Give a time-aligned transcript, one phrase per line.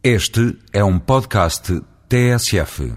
[0.00, 2.92] Este é um podcast TSF.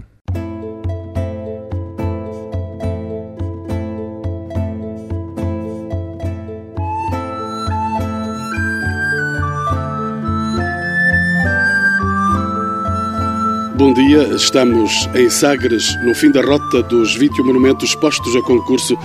[13.76, 18.96] Bom dia, estamos em Sagres, no fim da rota dos 21 monumentos postos a concurso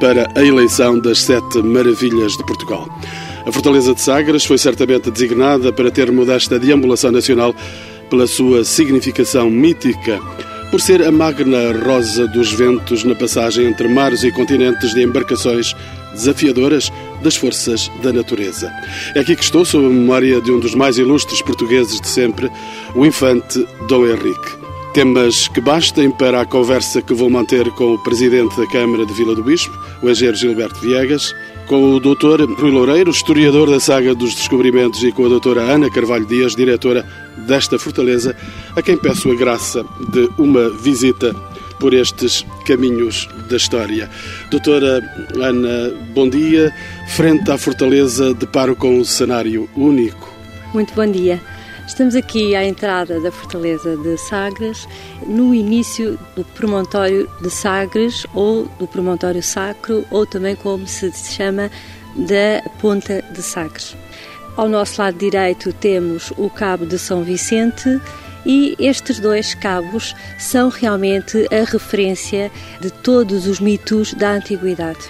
[0.00, 2.88] para a eleição das Sete Maravilhas de Portugal.
[3.46, 7.54] A Fortaleza de Sagres foi certamente designada para ter modesta deambulação nacional
[8.08, 10.18] pela sua significação mítica,
[10.70, 15.74] por ser a magna rosa dos ventos na passagem entre mares e continentes de embarcações
[16.14, 16.90] desafiadoras
[17.22, 18.72] das forças da natureza.
[19.14, 22.50] É aqui que estou, sob a memória de um dos mais ilustres portugueses de sempre,
[22.94, 24.64] o infante Dom Henrique.
[24.94, 29.12] Temas que bastem para a conversa que vou manter com o presidente da Câmara de
[29.12, 31.34] Vila do Bispo, o engenheiro Gilberto Viegas,
[31.66, 32.44] com o Dr.
[32.58, 37.06] Rui Loureiro, historiador da saga dos descobrimentos, e com a doutora Ana Carvalho Dias, diretora
[37.46, 38.36] desta fortaleza,
[38.76, 41.34] a quem peço a graça de uma visita
[41.78, 44.10] por estes caminhos da história.
[44.50, 45.00] Doutora
[45.36, 46.72] Ana, bom dia.
[47.14, 50.32] Frente à fortaleza, deparo com um cenário único.
[50.72, 51.40] Muito bom dia.
[51.86, 54.88] Estamos aqui à entrada da Fortaleza de Sagres,
[55.26, 61.70] no início do promontório de Sagres, ou do promontório sacro, ou também como se chama,
[62.16, 63.94] da Ponta de Sagres.
[64.56, 68.00] Ao nosso lado direito temos o Cabo de São Vicente,
[68.46, 72.50] e estes dois cabos são realmente a referência
[72.80, 75.06] de todos os mitos da antiguidade.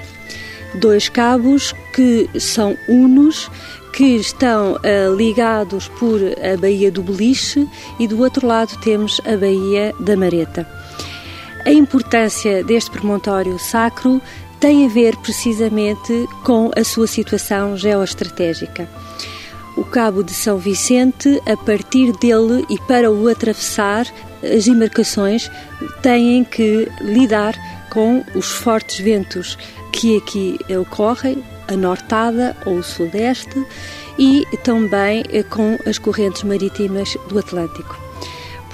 [0.75, 3.49] Dois cabos que são unos,
[3.95, 9.37] que estão uh, ligados por a Baía do Beliche e do outro lado temos a
[9.37, 10.69] Baía da Mareta.
[11.65, 14.21] A importância deste promontório sacro
[14.59, 18.89] tem a ver precisamente com a sua situação geoestratégica.
[19.77, 24.07] O Cabo de São Vicente, a partir dele e para o atravessar,
[24.43, 25.49] as embarcações
[26.03, 27.55] têm que lidar
[27.91, 29.57] com os fortes ventos
[29.93, 33.65] que aqui ocorrem, a nortada ou o sudeste,
[34.19, 38.05] e também eh, com as correntes marítimas do Atlântico.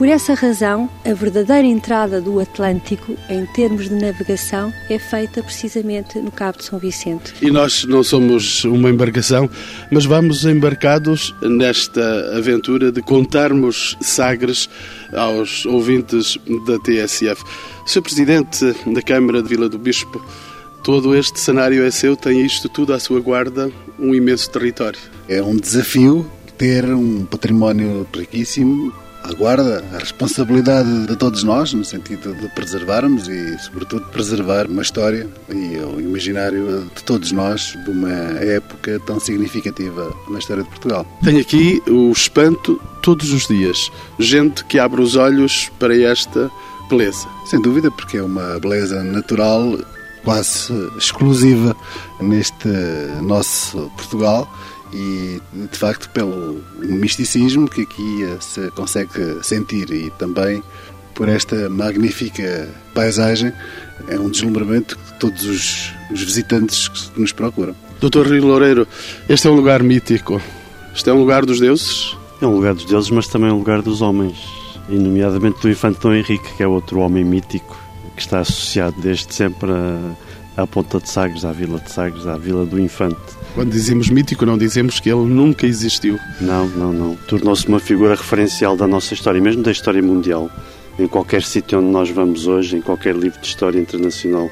[0.01, 6.19] Por essa razão, a verdadeira entrada do Atlântico, em termos de navegação, é feita precisamente
[6.19, 7.35] no Cabo de São Vicente.
[7.43, 9.51] E nós não somos uma embarcação,
[9.93, 14.71] mas vamos embarcados nesta aventura de contarmos Sagres
[15.13, 17.45] aos ouvintes da TSF.
[17.85, 18.01] Sr.
[18.01, 20.19] Presidente da Câmara de Vila do Bispo,
[20.83, 24.99] todo este cenário é seu, tem isto tudo à sua guarda, um imenso território.
[25.29, 28.93] É um desafio ter um património riquíssimo
[29.23, 34.83] a guarda, a responsabilidade de todos nós, no sentido de preservarmos e, sobretudo, preservar uma
[34.83, 40.69] história e o imaginário de todos nós de uma época tão significativa na história de
[40.71, 41.07] Portugal.
[41.23, 43.91] Tenho aqui o espanto todos os dias.
[44.19, 46.51] Gente que abre os olhos para esta
[46.89, 47.27] beleza.
[47.47, 49.79] Sem dúvida, porque é uma beleza natural
[50.25, 51.77] quase exclusiva
[52.21, 52.69] neste
[53.23, 54.49] nosso Portugal
[54.93, 60.63] e de facto pelo misticismo que aqui se consegue sentir e também
[61.15, 63.53] por esta magnífica paisagem
[64.09, 67.75] é um deslumbramento que todos os, os visitantes que nos procuram.
[68.01, 68.89] Doutor Rio Loureiro,
[69.29, 70.41] este é um lugar mítico.
[70.95, 72.17] Este é um lugar dos deuses?
[72.41, 74.39] É um lugar dos deuses, mas também um lugar dos homens,
[74.89, 77.80] e nomeadamente do infante Dom Henrique, que é outro homem mítico
[78.21, 82.37] que está associado desde sempre à, à Ponta de Sagres, à Vila de Sagres, à
[82.37, 83.17] Vila do Infante.
[83.55, 86.19] Quando dizemos mítico, não dizemos que ele nunca existiu.
[86.39, 87.17] Não, não, não.
[87.27, 90.51] Tornou-se uma figura referencial da nossa história, mesmo da história mundial.
[90.99, 94.51] Em qualquer sítio onde nós vamos hoje, em qualquer livro de história internacional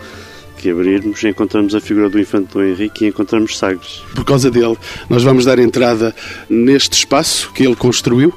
[0.57, 4.03] que abrirmos, encontramos a figura do infante Dom Henrique e encontramos Sagres.
[4.15, 4.77] Por causa dele,
[5.11, 6.15] nós vamos dar entrada
[6.49, 8.33] neste espaço que ele construiu,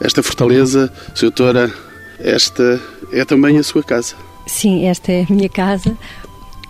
[0.00, 1.72] esta fortaleza, Doutora,
[2.18, 2.80] esta
[3.12, 4.16] é também a sua casa.
[4.52, 5.96] Sim, esta é a minha casa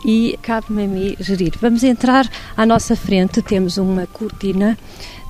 [0.05, 1.53] e cabe-me a mim gerir.
[1.61, 4.79] Vamos entrar à nossa frente, temos uma cortina.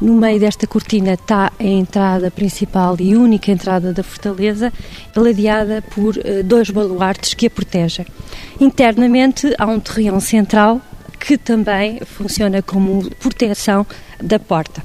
[0.01, 4.71] No meio desta cortina está a entrada principal e única entrada da fortaleza,
[5.17, 8.07] ladeada por uh, dois baluartes que a protegem.
[8.61, 10.81] Internamente há um terreno central
[11.19, 13.87] que também funciona como proteção
[14.23, 14.85] da porta.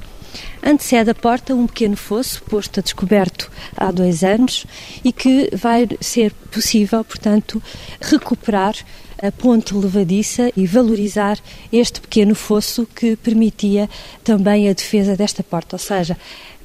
[0.62, 4.66] Antecede a porta um pequeno fosso posto a descoberto há dois anos
[5.04, 7.62] e que vai ser possível, portanto,
[8.00, 8.74] recuperar
[9.20, 11.38] a ponte levadiça e valorizar
[11.72, 13.88] este pequeno fosso que permitia
[14.22, 15.76] também a defesa desta porta.
[15.76, 16.16] Ou seja,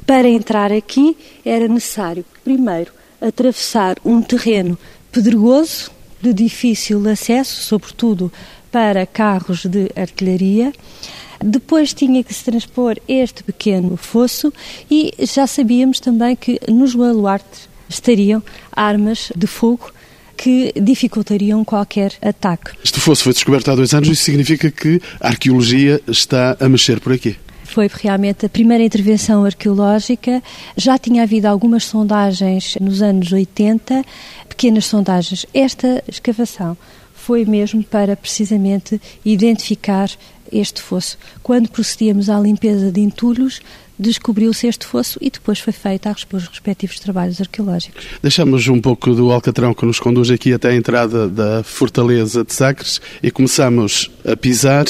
[0.05, 4.77] para entrar aqui era necessário, primeiro, atravessar um terreno
[5.11, 8.31] pedregoso, de difícil acesso, sobretudo
[8.71, 10.71] para carros de artilharia.
[11.43, 14.53] Depois tinha que se transpor este pequeno fosso
[14.89, 18.41] e já sabíamos também que nos baluartes estariam
[18.71, 19.91] armas de fogo
[20.37, 22.71] que dificultariam qualquer ataque.
[22.81, 27.01] Este fosso foi descoberto há dois anos, isso significa que a arqueologia está a mexer
[27.01, 27.35] por aqui.
[27.65, 30.41] Foi realmente a primeira intervenção arqueológica.
[30.77, 34.03] Já tinha havido algumas sondagens nos anos 80,
[34.47, 35.45] pequenas sondagens.
[35.53, 36.77] Esta escavação
[37.13, 40.09] foi mesmo para precisamente identificar
[40.51, 41.17] este fosso.
[41.41, 43.61] Quando procedíamos à limpeza de entulhos,
[43.97, 48.05] descobriu-se este fosso e depois foi feita os respectivos trabalhos arqueológicos.
[48.21, 52.53] Deixamos um pouco do Alcatrão que nos conduz aqui até a entrada da Fortaleza de
[52.53, 54.85] Sacres e começamos a pisar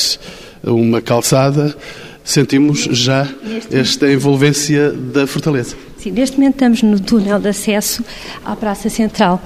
[0.63, 1.75] uma calçada.
[2.23, 3.27] Sentimos já
[3.69, 5.75] esta envolvência da Fortaleza.
[5.97, 8.03] Sim, neste momento estamos no túnel de acesso
[8.45, 9.41] à Praça Central.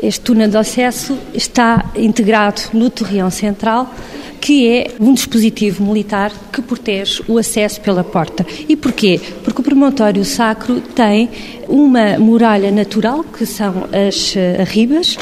[0.00, 3.92] Este túnel de acesso está integrado no torreão central
[4.40, 8.46] que é um dispositivo militar que protege o acesso pela porta.
[8.68, 9.20] E porquê?
[9.42, 11.28] Porque o promontório sacro tem
[11.68, 15.18] uma muralha natural, que são as eh, arribas,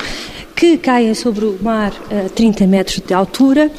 [0.55, 3.70] que caem sobre o mar a 30 metros de altura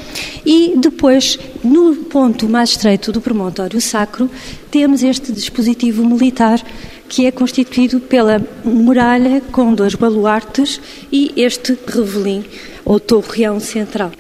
[0.46, 4.30] e depois, no ponto mais estreito do promontório sacro,
[4.70, 6.62] temos este dispositivo militar
[7.07, 10.80] que é constituído pela muralha com dois baluartes
[11.12, 12.45] e este revelim
[12.83, 14.12] ou torreão central.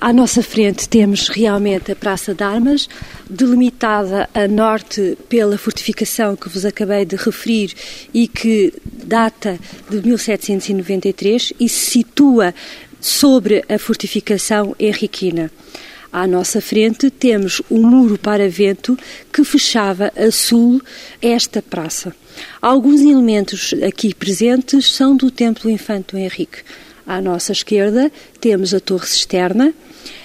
[0.00, 2.88] À nossa frente temos realmente a Praça de Armas,
[3.28, 7.74] delimitada a norte pela fortificação que vos acabei de referir
[8.14, 8.72] e que
[9.04, 9.58] data
[9.90, 12.54] de 1793 e se situa
[12.98, 15.50] sobre a fortificação henriquina.
[16.12, 18.98] À nossa frente temos um muro para vento
[19.32, 20.82] que fechava a sul
[21.22, 22.14] esta praça.
[22.60, 26.62] Alguns elementos aqui presentes são do Templo Infanto Henrique.
[27.06, 28.10] À nossa esquerda
[28.40, 29.72] temos a Torre Cisterna,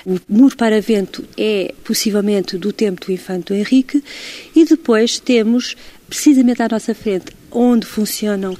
[0.05, 4.03] o muro para vento é possivelmente do tempo do Infante Henrique
[4.55, 5.75] e depois temos,
[6.07, 8.55] precisamente à nossa frente, onde funcionam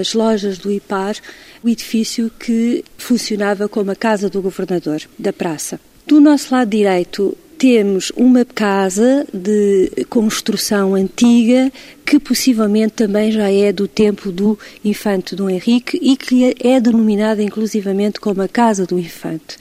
[0.00, 1.16] as lojas do IPAR,
[1.62, 5.80] o edifício que funcionava como a casa do governador da praça.
[6.12, 11.72] Do nosso lado direito temos uma casa de construção antiga
[12.04, 17.42] que possivelmente também já é do tempo do infante Dom Henrique e que é denominada
[17.42, 19.56] inclusivamente como a casa do infante.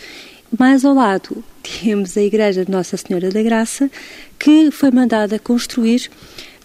[0.60, 3.90] Mais ao lado temos a Igreja de Nossa Senhora da Graça,
[4.38, 6.10] que foi mandada construir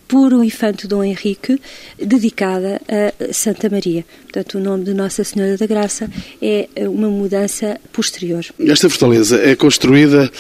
[0.09, 1.61] por o infante Dom Henrique,
[1.99, 4.05] dedicada a Santa Maria.
[4.23, 6.11] Portanto, o nome de Nossa Senhora da Graça
[6.41, 8.45] é uma mudança posterior.
[8.59, 10.31] Esta fortaleza é construída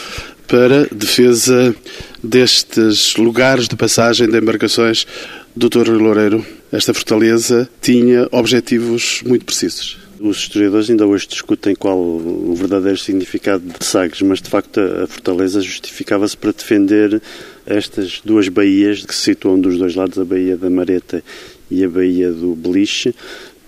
[0.47, 1.75] para defesa
[2.23, 5.07] destes lugares de passagem de embarcações.
[5.55, 10.06] Doutor Loureiro, esta fortaleza tinha objetivos muito precisos.
[10.19, 15.07] Os historiadores ainda hoje discutem qual o verdadeiro significado de Sagres, mas de facto a
[15.07, 17.21] fortaleza justificava-se para defender
[17.67, 21.23] estas duas baías que se situam dos dois lados, a Baía da Mareta
[21.71, 23.15] e a Baía do Beliche,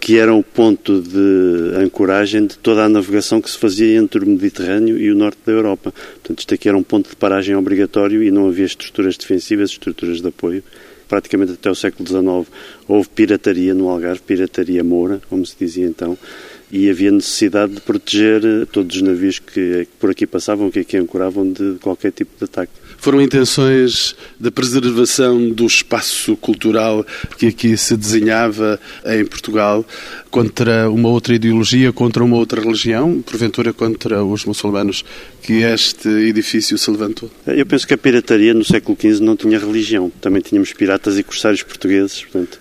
[0.00, 4.27] que eram o ponto de ancoragem de toda a navegação que se fazia entre o
[4.27, 5.93] Mediterrâneo e o norte da Europa.
[5.93, 10.23] Portanto, isto aqui era um ponto de paragem obrigatório e não havia estruturas defensivas, estruturas
[10.23, 10.62] de apoio
[11.08, 12.55] praticamente até o século XIX,
[12.87, 16.16] houve pirataria no Algarve, pirataria moura, como se dizia então,
[16.70, 21.50] e havia necessidade de proteger todos os navios que por aqui passavam, que aqui ancoravam,
[21.50, 22.72] de qualquer tipo de ataque.
[22.99, 27.06] Foram intenções de preservação do espaço cultural
[27.39, 29.87] que aqui se desenhava em Portugal
[30.31, 35.05] contra uma outra ideologia, contra uma outra religião, porventura contra os muçulmanos,
[35.43, 37.31] que este edifício se levantou?
[37.46, 40.13] Eu penso que a pirataria no século XV não tinha religião.
[40.20, 42.58] Também tínhamos piratas e corsários portugueses, portanto,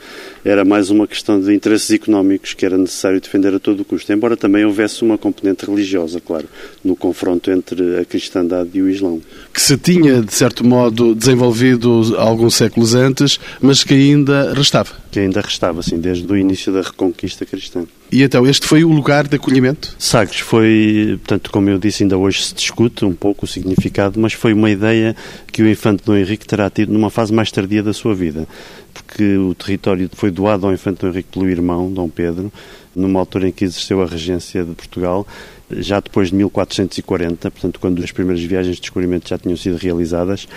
[0.47, 4.37] era mais uma questão de interesses económicos que era necessário defender a todo custo, embora
[4.37, 6.47] também houvesse uma componente religiosa, claro,
[6.81, 9.21] no confronto entre a cristandade e o islão.
[9.53, 14.91] Que se tinha, de certo modo, desenvolvido alguns séculos antes, mas que ainda restava.
[15.17, 17.87] Que ainda restava, sim, desde o início da reconquista cristã.
[18.11, 19.95] E então, este foi o lugar de acolhimento?
[19.97, 24.33] Sagres foi, portanto, como eu disse, ainda hoje se discute um pouco o significado, mas
[24.33, 25.15] foi uma ideia
[25.51, 28.47] que o infante Dom Henrique terá tido numa fase mais tardia da sua vida,
[28.93, 32.53] porque o território foi doado ao infante Dom Henrique pelo irmão, Dom Pedro,
[32.97, 35.25] numa altura em que exerceu a regência de Portugal,
[35.69, 40.47] já depois de 1440, portanto, quando as primeiras viagens de descobrimento já tinham sido realizadas,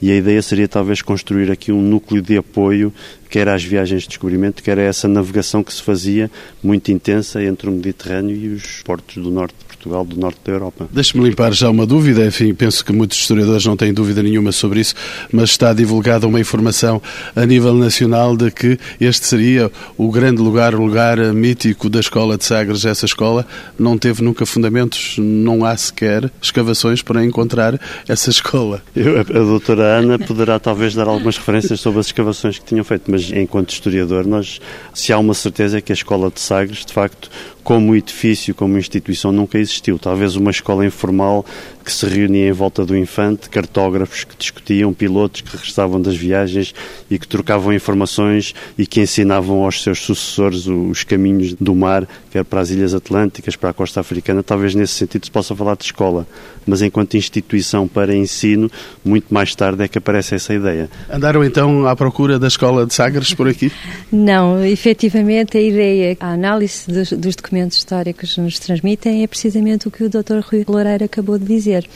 [0.00, 2.92] e a ideia seria talvez construir aqui um núcleo de apoio,
[3.28, 6.30] quer às viagens de descobrimento, quer a essa navegação que se fazia
[6.62, 10.88] muito intensa entre o Mediterrâneo e os portos do norte Portugal do norte da Europa.
[10.92, 14.80] Deixe-me limpar já uma dúvida, enfim, penso que muitos historiadores não têm dúvida nenhuma sobre
[14.80, 14.94] isso,
[15.32, 17.00] mas está divulgada uma informação
[17.34, 22.00] a nível nacional de que este seria o grande lugar, o lugar mítico histórico da
[22.00, 23.46] escola de Sagres, essa escola
[23.78, 28.82] não teve nunca fundamentos, não há sequer escavações para encontrar essa escola.
[28.94, 33.10] Eu, a, doutora Ana poderá talvez dar algumas referências sobre as escavações que tinham feito,
[33.10, 34.60] mas enquanto historiador, nós,
[34.94, 37.30] se há uma certeza é que a escola de Sagres, de facto,
[37.68, 39.98] como edifício, como instituição, nunca existiu.
[39.98, 41.44] Talvez uma escola informal
[41.84, 46.74] que se reunia em volta do infante, cartógrafos que discutiam, pilotos que regressavam das viagens
[47.10, 52.42] e que trocavam informações e que ensinavam aos seus sucessores os caminhos do mar, quer
[52.42, 54.42] para as Ilhas Atlânticas, para a costa africana.
[54.42, 56.26] Talvez nesse sentido se possa falar de escola,
[56.66, 58.70] mas enquanto instituição para ensino,
[59.04, 60.88] muito mais tarde é que aparece essa ideia.
[61.10, 63.70] Andaram então à procura da escola de Sagres por aqui?
[64.10, 69.88] Não, efetivamente a ideia, a análise dos, dos documentos documentos históricos nos transmitem é precisamente
[69.88, 70.40] o que o Dr.
[70.42, 71.88] Rui Loureiro acabou de dizer.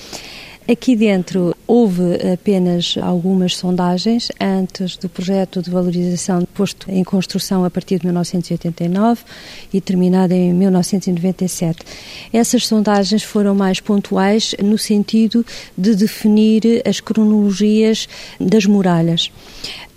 [0.70, 7.70] Aqui dentro houve apenas algumas sondagens antes do projeto de valorização posto em construção a
[7.70, 9.22] partir de 1989
[9.74, 11.80] e terminado em 1997.
[12.32, 15.44] Essas sondagens foram mais pontuais no sentido
[15.76, 19.32] de definir as cronologias das muralhas.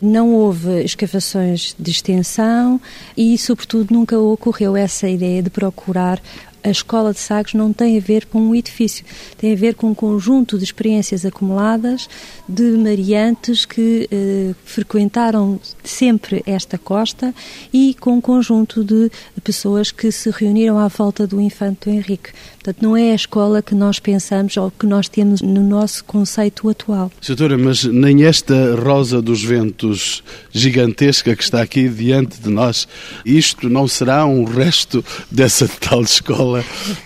[0.01, 2.81] Não houve escavações de extensão
[3.15, 6.21] e, sobretudo, nunca ocorreu essa ideia de procurar
[6.65, 9.05] a escola de Sagres não tem a ver com um edifício,
[9.37, 12.09] tem a ver com um conjunto de experiências acumuladas
[12.49, 17.33] de mariantes que eh, frequentaram sempre esta costa
[17.71, 19.11] e com um conjunto de
[19.43, 22.31] pessoas que se reuniram à volta do infante Henrique.
[22.55, 26.67] Portanto, não é a escola que nós pensamos ou que nós temos no nosso conceito
[26.67, 27.11] atual.
[27.25, 32.87] Doutora, mas nem esta rosa dos ventos gigantesca que está aqui diante de nós,
[33.23, 36.54] isto não será um resto dessa tal escola?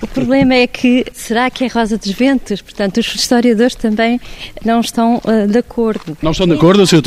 [0.02, 2.62] O problema é que, será que é rosa dos ventos?
[2.62, 4.20] Portanto, os historiadores também
[4.66, 6.18] não estão uh, de acordo.
[6.22, 7.02] Não estão de acordo, Sr.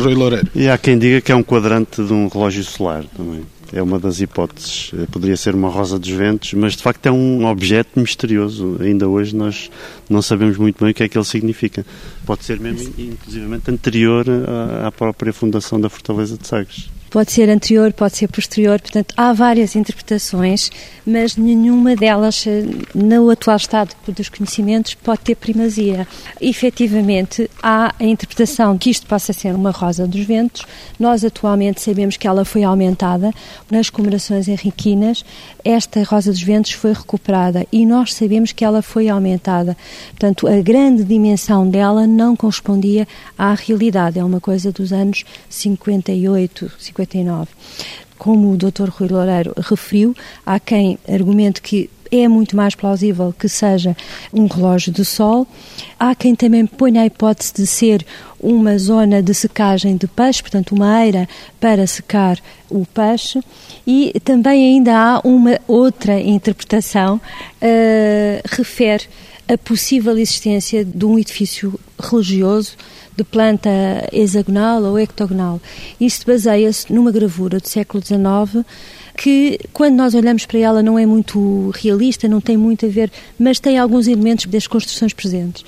[0.00, 0.48] Rui Loureiro?
[0.54, 3.42] E há quem diga que é um quadrante de um relógio solar também.
[3.72, 4.92] É uma das hipóteses.
[4.94, 8.78] Eh, poderia ser uma rosa dos ventos, mas de facto é um objeto misterioso.
[8.80, 9.70] Ainda hoje nós
[10.08, 11.84] não sabemos muito bem o que é que ele significa.
[12.24, 14.24] Pode ser mesmo, inclusivamente, anterior
[14.84, 16.88] à própria fundação da Fortaleza de Sagres.
[17.10, 20.70] Pode ser anterior, pode ser posterior, portanto, há várias interpretações,
[21.06, 26.06] mas nenhuma delas, eh, no atual estado dos conhecimentos, pode ter primazia.
[26.38, 30.66] Efetivamente, há a interpretação que isto possa ser uma rosa dos ventos.
[31.00, 33.32] Nós, atualmente, sabemos que ela foi aumentada
[33.70, 35.24] nas comemorações henriquinas.
[35.64, 39.74] Esta rosa dos ventos foi recuperada e nós sabemos que ela foi aumentada.
[40.10, 44.18] Portanto, a grande dimensão dela não correspondia à realidade.
[44.18, 47.48] É uma coisa dos anos 58, 58 59.
[48.18, 48.88] Como o Dr.
[48.88, 50.14] Rui Loureiro referiu,
[50.44, 53.96] há quem argumente que é muito mais plausível que seja
[54.32, 55.46] um relógio de sol.
[55.98, 58.04] Há quem também ponha a hipótese de ser
[58.40, 61.28] uma zona de secagem de peixe, portanto, uma eira
[61.60, 62.38] para secar
[62.70, 63.40] o peixe.
[63.86, 69.04] E também ainda há uma outra interpretação, uh, refere
[69.46, 72.76] a possível existência de um edifício religioso
[73.18, 73.68] de planta
[74.12, 75.60] hexagonal ou ectogonal.
[76.00, 78.64] Isto baseia-se numa gravura do século XIX
[79.16, 83.10] que, quando nós olhamos para ela, não é muito realista, não tem muito a ver,
[83.36, 85.64] mas tem alguns elementos das construções presentes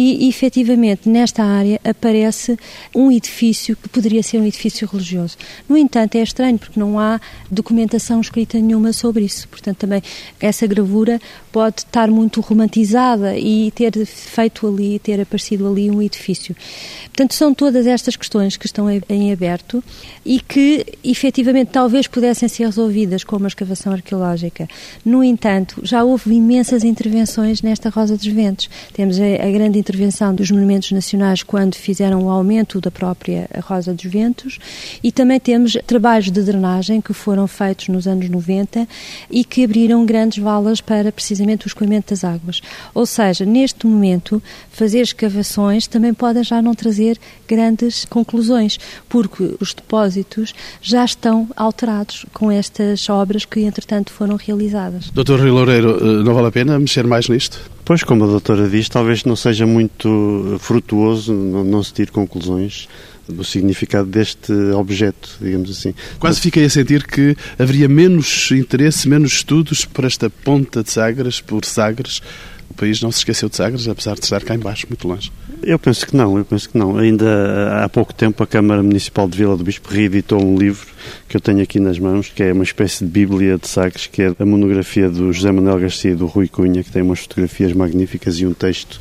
[0.00, 2.58] e efetivamente nesta área aparece
[2.94, 5.36] um edifício que poderia ser um edifício religioso.
[5.68, 9.46] No entanto, é estranho porque não há documentação escrita nenhuma sobre isso.
[9.48, 10.02] Portanto, também
[10.40, 11.20] essa gravura
[11.52, 16.56] pode estar muito romantizada e ter feito ali, ter aparecido ali um edifício.
[17.04, 19.84] Portanto, são todas estas questões que estão em aberto
[20.24, 24.66] e que efetivamente talvez pudessem ser resolvidas com uma escavação arqueológica.
[25.04, 28.70] No entanto, já houve imensas intervenções nesta Rosa dos Ventos.
[28.94, 33.92] Temos a, a grande intervenção dos monumentos nacionais quando fizeram o aumento da própria Rosa
[33.92, 34.58] dos Ventos
[35.02, 38.86] e também temos trabalhos de drenagem que foram feitos nos anos 90
[39.28, 42.62] e que abriram grandes valas para precisamente o escoamento das águas.
[42.94, 47.18] Ou seja, neste momento, fazer escavações também pode já não trazer
[47.48, 48.78] grandes conclusões,
[49.08, 55.10] porque os depósitos já estão alterados com estas obras que, entretanto, foram realizadas.
[55.10, 57.60] Doutor Rio Loureiro, eh, não vale a pena mexer mais nisto?
[57.90, 62.88] Pois, como a doutora diz, talvez não seja muito frutuoso, não, não se tire conclusões
[63.28, 65.92] do significado deste objeto, digamos assim.
[66.20, 71.40] Quase fiquei a sentir que haveria menos interesse, menos estudos para esta ponta de Sagres,
[71.40, 72.22] por Sagres.
[72.80, 75.30] País não se esqueceu de Sagres, apesar de estar cá embaixo, muito longe.
[75.62, 76.96] Eu penso que não, eu penso que não.
[76.96, 80.86] Ainda há pouco tempo a Câmara Municipal de Vila do Bispo reeditou um livro
[81.28, 84.22] que eu tenho aqui nas mãos, que é uma espécie de Bíblia de Sagres, que
[84.22, 87.74] é a monografia do José Manuel Garcia e do Rui Cunha, que tem umas fotografias
[87.74, 88.98] magníficas e um texto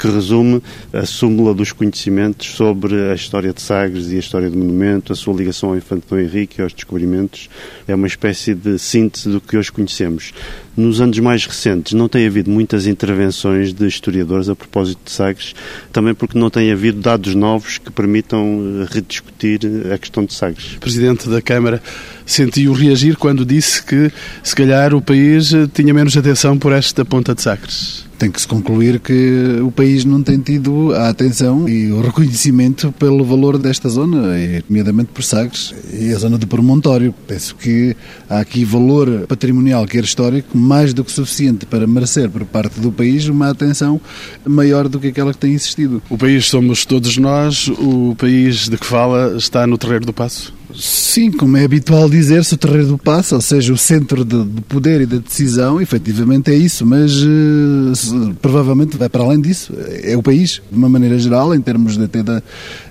[0.00, 0.62] que resume
[0.94, 5.16] a súmula dos conhecimentos sobre a história de Sagres e a história do monumento, a
[5.16, 7.50] sua ligação ao Infante Dom Henrique e aos descobrimentos.
[7.86, 10.32] É uma espécie de síntese do que hoje conhecemos.
[10.80, 15.54] Nos anos mais recentes não tem havido muitas intervenções de historiadores a propósito de Sagres,
[15.92, 19.60] também porque não tem havido dados novos que permitam eh, rediscutir
[19.92, 20.78] a questão de Sagres.
[20.80, 21.82] Presidente da Câmara
[22.24, 24.10] sentiu reagir quando disse que
[24.42, 28.38] se calhar o país eh, tinha menos atenção por esta ponta de Sagres tem que
[28.38, 33.56] se concluir que o país não tem tido a atenção e o reconhecimento pelo valor
[33.56, 34.34] desta zona,
[34.68, 37.14] nomeadamente por Sagres e a zona do Promontório.
[37.26, 37.96] Penso que
[38.28, 42.92] há aqui valor patrimonial, quer histórico, mais do que suficiente para merecer por parte do
[42.92, 44.00] país uma atenção
[44.46, 46.00] maior do que aquela que tem existido.
[46.08, 50.54] O país somos todos nós, o país de que fala está no terreiro do passo?
[50.72, 54.60] Sim, como é habitual dizer-se, o terreiro do passo, ou seja, o centro de, de,
[54.60, 59.74] poder e da decisão, efetivamente é isso, mas uh, se, provavelmente vai para além disso.
[60.04, 62.40] É o país, de uma maneira geral, em termos de, até da,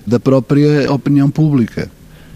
[0.06, 1.90] da própria opinião pública.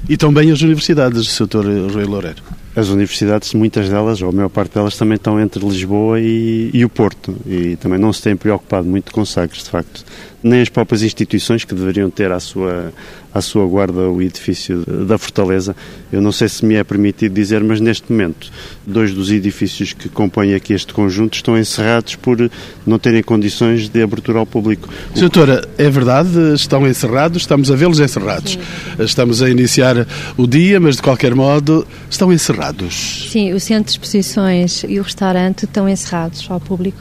[0.08, 1.92] E também as universidades, Sr.
[1.92, 2.42] Rui Loureiro.
[2.76, 6.84] As universidades, muitas delas, ou a maior parte delas, também estão entre Lisboa e, e
[6.84, 7.36] o Porto.
[7.46, 10.04] E também não se têm preocupado muito com Sagres, de facto.
[10.42, 12.92] Nem as próprias instituições que deveriam ter à sua,
[13.34, 15.74] à sua guarda o edifício da Fortaleza.
[16.12, 18.50] Eu não sei se me é permitido dizer, mas neste momento,
[18.86, 22.50] dois dos edifícios que compõem aqui este conjunto estão encerrados por
[22.86, 24.88] não terem condições de abertura ao público.
[25.14, 28.52] Doutora, é verdade, estão encerrados, estamos a vê-los encerrados.
[28.52, 29.04] Sim.
[29.04, 33.28] Estamos a iniciar o dia, mas de qualquer modo estão encerrados encerrados.
[33.30, 36.98] Sim, o centro de exposições e o restaurante estão encerrados ao público.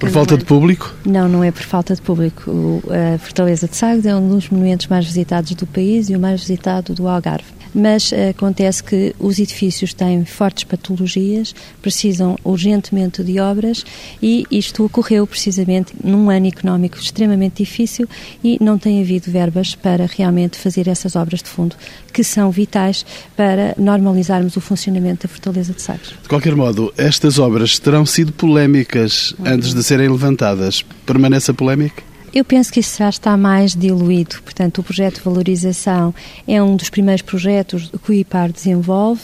[0.00, 0.94] Por falta de, de público?
[1.04, 2.50] Não, não é por falta de público.
[2.50, 2.82] O,
[3.14, 6.40] a Fortaleza de Sagres é um dos monumentos mais visitados do país e o mais
[6.40, 13.40] visitado do Algarve mas eh, acontece que os edifícios têm fortes patologias, precisam urgentemente de
[13.40, 13.84] obras
[14.22, 18.08] e isto ocorreu precisamente num ano económico extremamente difícil
[18.42, 21.76] e não tem havido verbas para realmente fazer essas obras de fundo
[22.12, 23.04] que são vitais
[23.36, 26.10] para normalizarmos o funcionamento da Fortaleza de Sagres.
[26.22, 30.84] De qualquer modo, estas obras terão sido polémicas antes de serem levantadas.
[31.04, 32.13] Permanece a polémica?
[32.34, 34.42] Eu penso que isso já está mais diluído.
[34.42, 36.12] Portanto, o projeto de valorização
[36.48, 39.22] é um dos primeiros projetos que o IPAR desenvolve.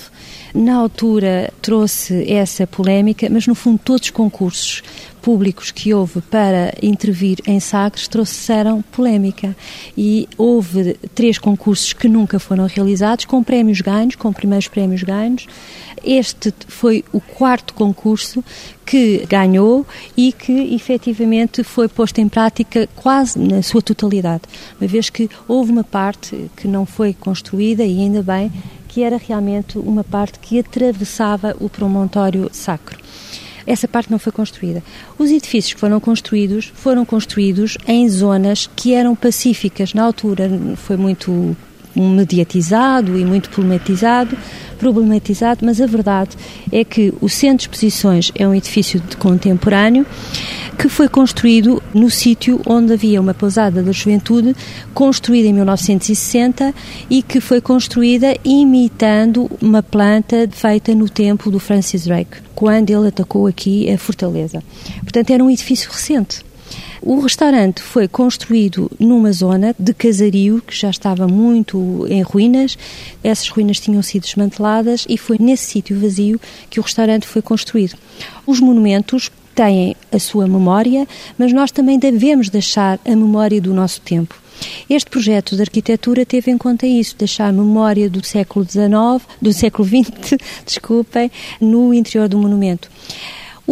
[0.54, 4.82] Na altura trouxe essa polémica, mas no fundo todos os concursos
[5.22, 9.54] públicos que houve para intervir em Sagres trouxeram polémica
[9.96, 15.46] e houve três concursos que nunca foram realizados com prémios ganhos, com primeiros prémios ganhos.
[16.02, 18.42] Este foi o quarto concurso
[18.84, 24.42] que ganhou e que efetivamente foi posto em prática quase na sua totalidade,
[24.80, 28.50] uma vez que houve uma parte que não foi construída e ainda bem
[28.90, 32.98] que era realmente uma parte que atravessava o promontório sacro
[33.66, 34.82] essa parte não foi construída.
[35.16, 39.94] Os edifícios que foram construídos foram construídos em zonas que eram pacíficas.
[39.94, 41.56] Na altura foi muito
[41.96, 44.36] mediatizado e muito problematizado,
[44.78, 46.36] problematizado, mas a verdade
[46.72, 50.06] é que o Centro de Exposições é um edifício contemporâneo
[50.78, 54.56] que foi construído no sítio onde havia uma pousada da juventude,
[54.94, 56.74] construída em 1960
[57.10, 63.08] e que foi construída imitando uma planta feita no tempo do Francis Drake, quando ele
[63.08, 64.62] atacou aqui a fortaleza.
[65.02, 66.49] Portanto, era um edifício recente.
[67.02, 72.76] O restaurante foi construído numa zona de casario que já estava muito em ruínas.
[73.24, 77.96] Essas ruínas tinham sido desmanteladas e foi nesse sítio vazio que o restaurante foi construído.
[78.46, 81.08] Os monumentos têm a sua memória,
[81.38, 84.38] mas nós também devemos deixar a memória do nosso tempo.
[84.88, 89.52] Este projeto de arquitetura teve em conta isso, deixar a memória do século XIX, do
[89.54, 90.36] século XX,
[90.66, 92.90] desculpem, no interior do monumento.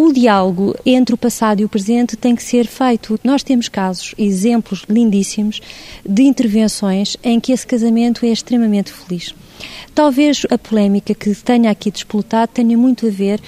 [0.01, 3.19] O diálogo entre o passado e o presente tem que ser feito.
[3.25, 5.61] Nós temos casos, exemplos lindíssimos
[6.09, 9.35] de intervenções em que esse casamento é extremamente feliz.
[9.97, 13.41] Talvez a polémica que tenha aqui disputado tenha muito a ver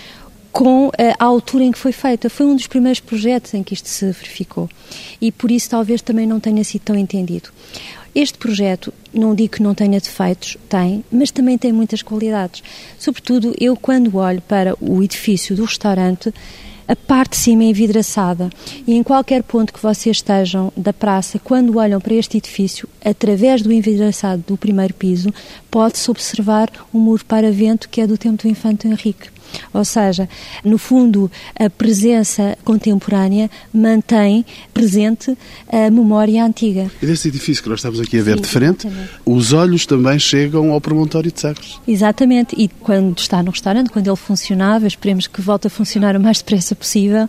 [0.50, 2.28] com a altura em que foi feita.
[2.28, 4.68] Foi um dos primeiros projetos em que isto se verificou
[5.20, 7.50] e por isso talvez também não tenha sido tão entendido.
[8.14, 12.62] Este projeto, não digo que não tenha defeitos, tem, mas também tem muitas qualidades.
[12.98, 16.32] Sobretudo, eu quando olho para o edifício do restaurante,
[16.90, 18.50] a parte de cima é envidraçada
[18.84, 23.62] e em qualquer ponto que vocês estejam da praça, quando olham para este edifício, através
[23.62, 25.32] do envidraçado do primeiro piso,
[25.70, 29.28] pode-se observar um muro para vento que é do tempo do Infante Henrique.
[29.72, 30.28] Ou seja,
[30.64, 35.36] no fundo, a presença contemporânea mantém presente
[35.68, 36.90] a memória antiga.
[37.00, 39.12] E desse edifício que nós estamos aqui a ver Sim, de frente, exatamente.
[39.24, 41.78] os olhos também chegam ao promontório de Sagres.
[41.86, 46.20] Exatamente, e quando está no restaurante, quando ele funcionava, esperemos que volte a funcionar o
[46.20, 47.28] mais depressa possível,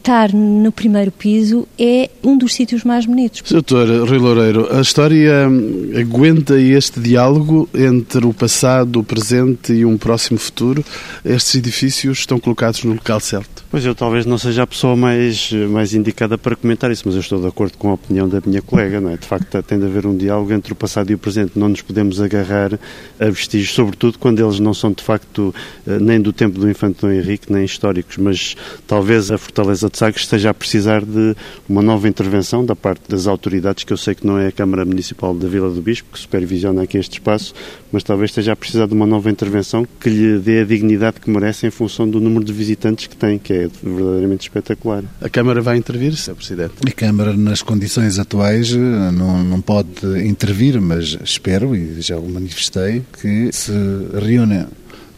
[0.00, 3.42] estar no primeiro piso é um dos sítios mais bonitos.
[3.50, 9.84] Doutor Rui Loureiro, a história hum, aguenta este diálogo entre o passado, o presente e
[9.84, 10.84] um próximo futuro?
[11.24, 13.64] Estes edifícios estão colocados no local certo?
[13.70, 17.20] Pois eu talvez não seja a pessoa mais, mais indicada para comentar isso, mas eu
[17.20, 19.16] estou de acordo com a opinião da minha colega, não é?
[19.16, 21.52] De facto, tem de haver um diálogo entre o passado e o presente.
[21.56, 22.72] Não nos podemos agarrar
[23.20, 25.54] a vestígios, sobretudo quando eles não são de facto
[25.86, 28.56] eh, nem do tempo do infante Dom Henrique, nem históricos, mas
[28.88, 31.34] talvez a Fortaleza de Sagres esteja a precisar de
[31.68, 34.84] uma nova intervenção da parte das autoridades, que eu sei que não é a Câmara
[34.84, 37.54] Municipal da Vila do Bispo, que supervisiona aqui este espaço,
[37.92, 41.28] mas talvez esteja a precisar de uma nova intervenção que lhe dê a dignidade que
[41.28, 45.04] merece em função do número de visitantes que tem, que é verdadeiramente espetacular.
[45.20, 46.34] A Câmara vai intervir, Sr.
[46.34, 46.74] Presidente?
[46.86, 49.88] A Câmara, nas condições atuais, não, não pode
[50.24, 53.72] intervir, mas espero, e já o manifestei, que se
[54.14, 54.68] reúna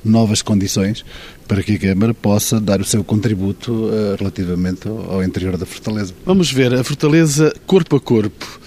[0.04, 1.04] novas condições
[1.46, 5.66] para que a Câmara possa dar o seu contributo uh, relativamente ao, ao interior da
[5.66, 6.14] Fortaleza.
[6.24, 8.60] Vamos ver, a Fortaleza corpo a corpo.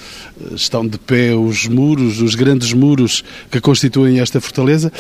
[0.54, 4.92] Estão de pé os muros, os grandes muros que constituem esta fortaleza.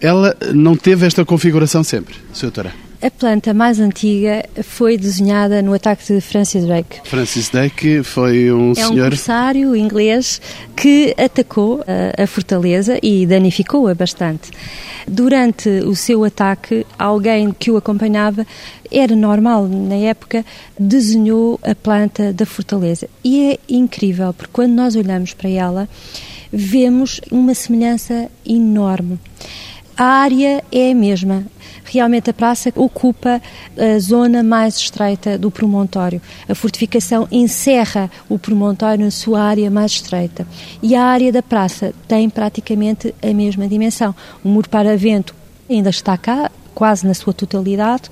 [0.00, 2.42] Ela não teve esta configuração sempre, Sr.
[2.42, 2.87] Doutora?
[3.00, 6.98] A planta mais antiga foi desenhada no ataque de Francis Drake.
[7.04, 8.98] Francis Drake foi um é senhor...
[8.98, 10.40] É um corsário inglês
[10.74, 14.50] que atacou a, a fortaleza e danificou-a bastante.
[15.06, 18.44] Durante o seu ataque, alguém que o acompanhava,
[18.90, 20.44] era normal na época,
[20.76, 23.08] desenhou a planta da fortaleza.
[23.22, 25.88] E é incrível, porque quando nós olhamos para ela,
[26.52, 29.20] vemos uma semelhança enorme.
[29.96, 31.46] A área é a mesma,
[31.90, 33.40] realmente a praça ocupa
[33.76, 36.20] a zona mais estreita do promontório.
[36.48, 40.46] A fortificação encerra o promontório na sua área mais estreita.
[40.82, 44.14] E a área da praça tem praticamente a mesma dimensão.
[44.44, 45.34] O muro para vento
[45.68, 48.04] ainda está cá, quase na sua totalidade.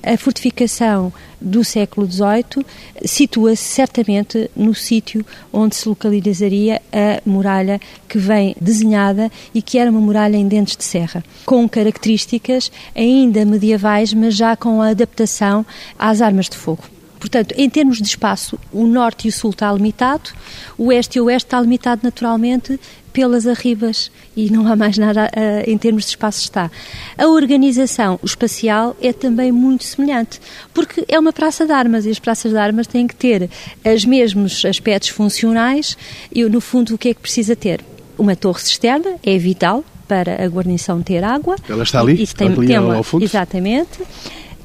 [0.00, 2.64] A fortificação do século XVIII
[3.04, 9.90] situa-se certamente no sítio onde se localizaria a muralha que vem desenhada e que era
[9.90, 15.66] uma muralha em dentes de serra, com características ainda medievais, mas já com a adaptação
[15.98, 16.84] às armas de fogo.
[17.18, 20.30] Portanto, em termos de espaço, o norte e o sul está limitado,
[20.78, 22.78] o oeste e o oeste está limitado naturalmente
[23.14, 26.68] pelas arribas e não há mais nada uh, em termos de espaço está.
[27.16, 30.40] A organização espacial é também muito semelhante,
[30.74, 33.48] porque é uma praça de armas e as praças de armas têm que ter
[33.86, 35.96] os mesmos aspectos funcionais
[36.30, 37.80] e, no fundo, o que é que precisa ter?
[38.18, 41.54] Uma torre cisterna é vital para a guarnição ter água.
[41.68, 43.24] Ela está ali, Isso tem, ali tem uma, ao fundo?
[43.24, 44.02] Exatamente.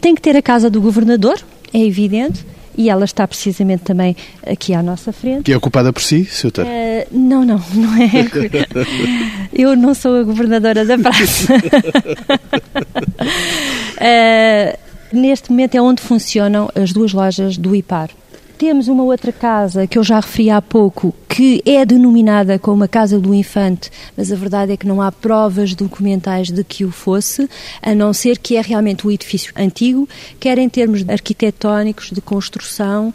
[0.01, 1.39] Tem que ter a casa do governador,
[1.71, 2.43] é evidente,
[2.79, 4.15] e ela está precisamente também
[4.47, 5.43] aqui à nossa frente.
[5.43, 6.47] Que é ocupada por si, Sr.
[6.47, 8.09] Uh, não, não, não é.
[9.51, 11.55] Eu não sou a governadora da praça.
[13.97, 14.79] uh,
[15.11, 18.11] neste momento é onde funcionam as duas lojas do IPAR.
[18.59, 22.89] Temos uma outra casa que eu já referi há pouco, que é denominada como a
[22.89, 26.91] Casa do Infante, mas a verdade é que não há provas documentais de que o
[26.91, 27.49] fosse,
[27.81, 30.09] a não ser que é realmente um edifício antigo,
[30.41, 33.13] quer em termos arquitetónicos, de construção,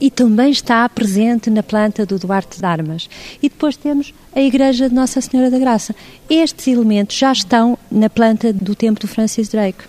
[0.00, 3.08] e também está presente na planta do Duarte de Armas.
[3.40, 5.94] E depois temos a Igreja de Nossa Senhora da Graça.
[6.28, 9.84] Estes elementos já estão na planta do Templo do Francis Drake.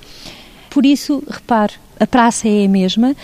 [0.69, 3.15] Por isso, repare, a praça é a mesma.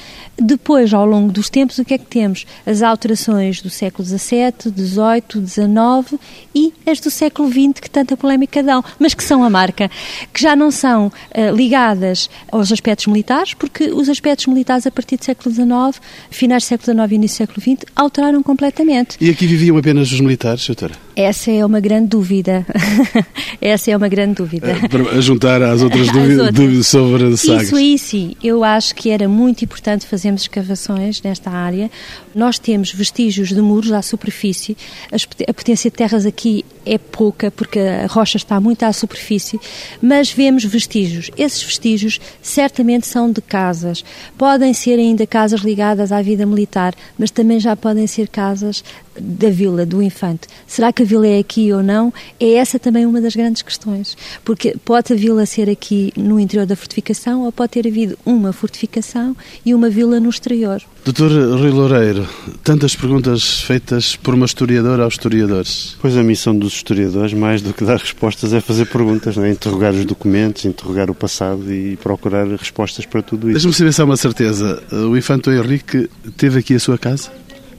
[0.42, 2.46] Depois, ao longo dos tempos, o que é que temos?
[2.66, 6.20] As alterações do século XVII, XVIII, XIX
[6.56, 9.90] e as do século XX, que tanta polémica dão, mas que são a marca,
[10.34, 15.18] que já não são uh, ligadas aos aspectos militares, porque os aspectos militares a partir
[15.18, 19.18] do século XIX, finais do século XIX e início do século XX, alteraram completamente.
[19.20, 20.94] E aqui viviam apenas os militares, doutora?
[21.16, 22.66] Essa é uma grande dúvida.
[23.60, 24.72] Essa é uma grande dúvida.
[24.72, 26.08] É, para juntar às outras
[26.54, 27.68] dúvidas, sobre Sagres.
[27.68, 28.36] Isso aí sim.
[28.42, 31.90] Eu acho que era muito importante fazermos escavações nesta área.
[32.34, 34.78] Nós temos vestígios de muros à superfície.
[35.48, 39.60] A potência de terras aqui é pouca porque a rocha está muito à superfície,
[40.02, 41.30] mas vemos vestígios.
[41.38, 44.04] Esses vestígios certamente são de casas.
[44.38, 48.84] Podem ser ainda casas ligadas à vida militar, mas também já podem ser casas
[49.20, 50.48] da vila, do infante.
[50.66, 52.14] Será que a vila é aqui ou não?
[52.40, 54.18] É essa também uma das grandes questões.
[54.44, 58.54] Porque pode a vila ser aqui no interior da fortificação ou pode ter havido uma
[58.54, 60.82] fortificação e uma vila no exterior.
[61.04, 62.28] Doutor Rui Loureiro,
[62.64, 65.98] tantas perguntas feitas por uma historiadora aos historiadores.
[66.02, 69.50] Pois a missão dos historiadores, mais do que dar respostas, é fazer perguntas, é?
[69.50, 73.54] interrogar os documentos, interrogar o passado e procurar respostas para tudo isso.
[73.54, 74.82] Deixa-me saber se há uma certeza.
[74.92, 77.32] O infante Henrique teve aqui a sua casa?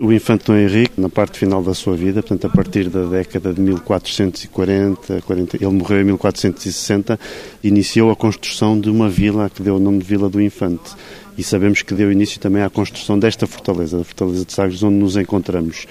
[0.03, 3.53] O infante Dom Henrique, na parte final da sua vida, portanto, a partir da década
[3.53, 7.21] de 1440, 40, ele morreu em 1460,
[7.63, 10.93] iniciou a construção de uma vila que deu o nome de Vila do Infante.
[11.39, 14.97] E sabemos que deu início também à construção desta fortaleza, a Fortaleza de Sagres, onde
[14.97, 15.87] nos encontramos.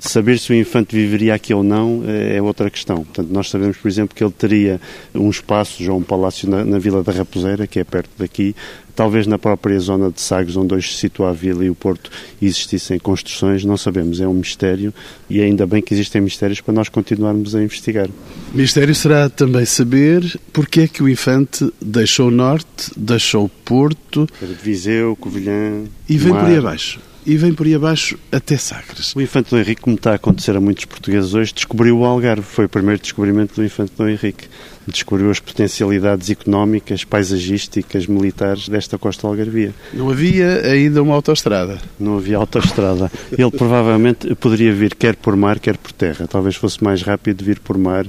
[0.00, 3.04] Saber se o infante viveria aqui ou não eh, é outra questão.
[3.04, 4.80] Portanto, nós sabemos, por exemplo, que ele teria
[5.14, 8.56] um espaço, já um palácio na, na Vila da Raposeira, que é perto daqui,
[9.00, 12.10] talvez na própria zona de Sagres, onde hoje se situa a vila e o porto,
[12.40, 14.92] existissem construções, não sabemos, é um mistério
[15.28, 18.08] e ainda bem que existem mistérios para nós continuarmos a investigar.
[18.52, 24.26] Mistério será também saber porque é que o Infante deixou o Norte, deixou o Porto...
[24.62, 25.84] Viseu, Covilhã...
[26.08, 29.14] E vem por aí abaixo e vem por aí abaixo até Sagres.
[29.14, 32.42] O Infante Dom Henrique, como está a acontecer a muitos portugueses hoje, descobriu o Algarve.
[32.42, 34.48] Foi o primeiro descobrimento do Infante Dom Henrique.
[34.86, 39.74] Descobriu as potencialidades económicas, paisagísticas, militares desta costa algarvia.
[39.92, 41.78] Não havia ainda uma autoestrada?
[41.98, 43.10] Não havia autoestrada.
[43.30, 46.26] Ele provavelmente poderia vir quer por mar, quer por terra.
[46.26, 48.06] Talvez fosse mais rápido vir por mar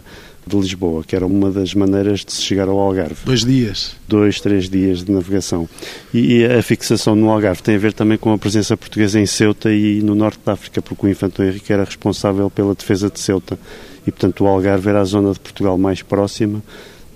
[0.52, 3.18] de Lisboa, que era uma das maneiras de se chegar ao Algarve.
[3.26, 3.96] Dois dias?
[4.08, 5.68] Dois, três dias de navegação.
[6.14, 9.72] E a fixação no Algarve tem a ver também com a presença portuguesa em Ceuta
[9.72, 13.58] e no norte da África, porque o Infante Henrique era responsável pela defesa de Ceuta.
[14.06, 16.62] E, portanto, o Algarve era a zona de Portugal mais próxima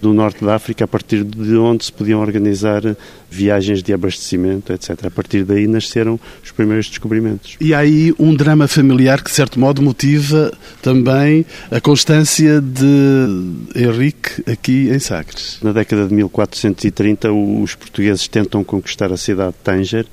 [0.06, 2.82] do norte da África, a partir de onde se podiam organizar
[3.30, 5.06] viagens de abastecimento, etc.
[5.06, 7.58] A partir daí nasceram os primeiros descobrimentos.
[7.60, 13.28] E há aí um drama familiar que, de certo modo, motiva também a constância de
[13.76, 15.58] Henrique aqui em Sagres.
[15.64, 20.06] Na década de 1430, os portugueses tentam conquistar a cidade de Tanger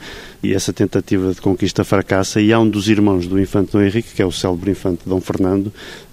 [0.43, 4.15] e essa tentativa de conquista fracassa e há um dos irmãos do infante Dom Henrique,
[4.15, 5.73] que é o célebre infante Dom Fernando,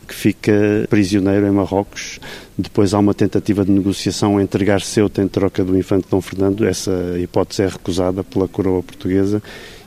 [0.10, 0.52] que fica
[0.90, 2.20] prisioneiro em Marrocos.
[2.58, 6.68] Depois há uma tentativa de negociação entregar Ceuta em troca do infante Dom Fernando.
[6.68, 9.42] Essa hipótese é recusada pela coroa portuguesa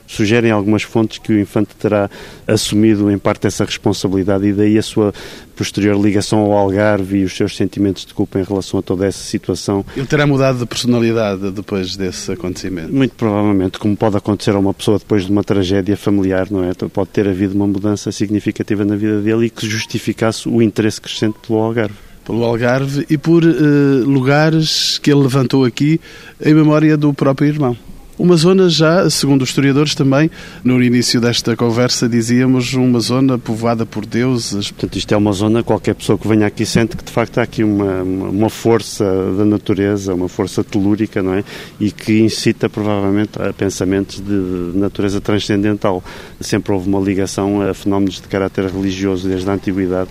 [0.07, 2.11] sugerem algumas fontes que o infante terá
[2.47, 5.12] assumido em parte essa responsabilidade e daí a sua
[5.57, 9.23] posterior ligação ao Algarve e os seus sentimentos de culpa em relação a toda essa
[9.23, 9.85] situação.
[9.97, 12.93] Ele terá mudado de personalidade depois desse acontecimento?
[12.93, 16.71] Muito provavelmente, como pode acontecer a uma pessoa depois de uma tragédia familiar, não é?
[16.71, 21.01] Então, pode ter havido uma mudança significativa na vida dele e que justificasse o interesse
[21.01, 26.01] crescente pelo Algarve pelo Algarve e por uh, lugares que ele levantou aqui
[26.41, 27.77] em memória do próprio irmão.
[28.18, 30.31] Uma zona já, segundo os historiadores também,
[30.62, 34.70] no início desta conversa dizíamos uma zona povoada por deuses.
[34.70, 37.42] Portanto, isto é uma zona, qualquer pessoa que venha aqui sente que de facto há
[37.42, 39.05] aqui uma, uma força
[39.37, 41.42] da natureza, uma força telúrica, não é?
[41.81, 46.05] E que incita provavelmente a pensamentos de natureza transcendental.
[46.38, 50.11] Sempre houve uma ligação a fenómenos de caráter religioso desde a antiguidade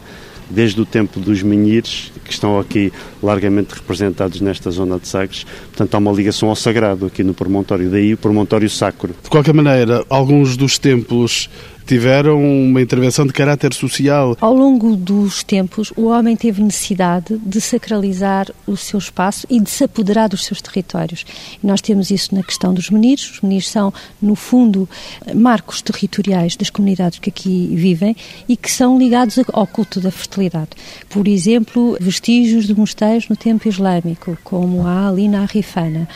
[0.51, 5.45] desde o tempo dos menhires, que estão aqui largamente representados nesta zona de Sagres.
[5.67, 9.15] Portanto, há uma ligação ao sagrado aqui no promontório, daí o promontório sacro.
[9.23, 11.49] De qualquer maneira, alguns dos templos
[11.91, 14.37] tiveram uma intervenção de caráter social.
[14.39, 19.69] Ao longo dos tempos, o homem teve necessidade de sacralizar o seu espaço e de
[19.69, 21.25] se apoderar dos seus territórios.
[21.61, 23.31] E nós temos isso na questão dos meninos.
[23.31, 24.87] Os meninos são, no fundo,
[25.35, 28.15] marcos territoriais das comunidades que aqui vivem
[28.47, 30.69] e que são ligados ao culto da fertilidade.
[31.09, 36.07] Por exemplo, vestígios de mosteiros no tempo islâmico, como há ali na Rifana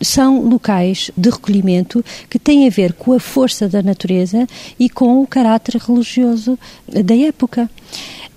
[0.00, 4.46] são locais de recolhimento que têm a ver com a força da natureza
[4.78, 7.70] e com o caráter religioso da época.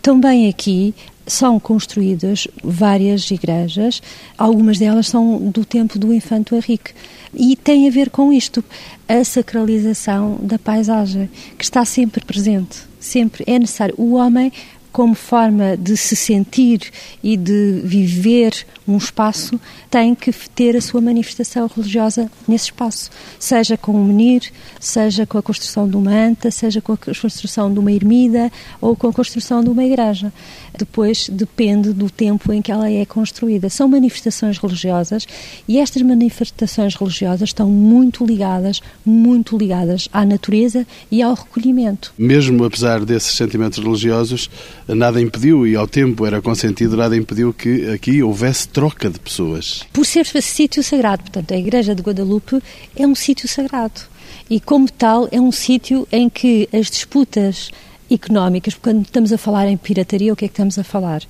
[0.01, 0.93] Também aqui
[1.29, 4.01] são construídas várias igrejas,
[4.37, 6.93] algumas delas são do tempo do Infante Henrique.
[7.33, 8.63] E tem a ver com isto,
[9.07, 12.79] a sacralização da paisagem, que está sempre presente.
[12.99, 13.93] Sempre é necessário.
[13.97, 14.51] O homem
[14.91, 16.91] como forma de se sentir
[17.23, 23.77] e de viver um espaço, tem que ter a sua manifestação religiosa nesse espaço, seja
[23.77, 27.79] com um menir, seja com a construção de uma anta, seja com a construção de
[27.79, 30.33] uma ermida ou com a construção de uma igreja.
[30.77, 33.69] Depois depende do tempo em que ela é construída.
[33.69, 35.27] São manifestações religiosas
[35.67, 42.13] e estas manifestações religiosas estão muito ligadas, muito ligadas à natureza e ao recolhimento.
[42.17, 44.49] Mesmo apesar desses sentimentos religiosos,
[44.95, 49.85] nada impediu, e ao tempo era consentido, nada impediu que aqui houvesse troca de pessoas.
[49.93, 52.61] Por ser sítio sagrado, portanto, a Igreja de Guadalupe
[52.95, 54.01] é um sítio sagrado.
[54.49, 57.71] E, como tal, é um sítio em que as disputas
[58.09, 61.21] económicas, quando estamos a falar em pirataria, o que é que estamos a falar?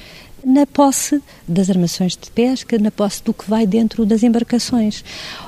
[0.44, 5.04] na posse das armações de pesca, na posse do que vai dentro das embarcações.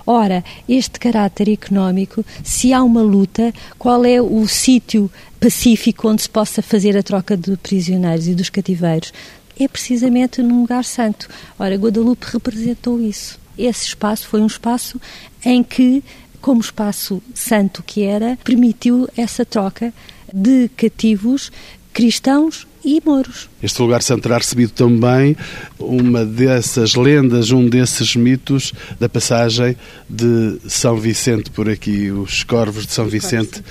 [0.05, 6.29] Ora, este caráter económico, se há uma luta, qual é o sítio pacífico onde se
[6.29, 9.13] possa fazer a troca de prisioneiros e dos cativeiros?
[9.59, 11.29] É precisamente num lugar santo.
[11.57, 13.39] Ora, Guadalupe representou isso.
[13.57, 14.99] Esse espaço foi um espaço
[15.45, 16.03] em que,
[16.39, 19.93] como espaço santo que era, permitiu essa troca
[20.33, 21.51] de cativos
[21.93, 23.49] cristãos e mouros.
[23.61, 25.35] Este lugar santo terá recebido também
[25.77, 29.75] uma dessas lendas, um desses mitos da passagem
[30.09, 32.09] de São Vicente por aqui.
[32.11, 33.61] Os corvos de São Vicente